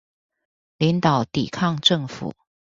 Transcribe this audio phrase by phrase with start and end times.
[0.79, 2.33] 領導抵抗政府